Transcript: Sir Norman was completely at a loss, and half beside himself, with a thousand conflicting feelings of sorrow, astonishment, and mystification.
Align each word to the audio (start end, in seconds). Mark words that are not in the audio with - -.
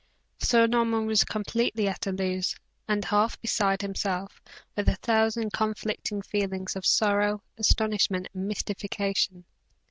Sir 0.39 0.65
Norman 0.65 1.05
was 1.05 1.23
completely 1.23 1.87
at 1.87 2.07
a 2.07 2.11
loss, 2.11 2.55
and 2.87 3.05
half 3.05 3.39
beside 3.39 3.83
himself, 3.83 4.41
with 4.75 4.89
a 4.89 4.95
thousand 4.95 5.53
conflicting 5.53 6.23
feelings 6.23 6.75
of 6.75 6.87
sorrow, 6.87 7.43
astonishment, 7.59 8.27
and 8.33 8.47
mystification. 8.47 9.45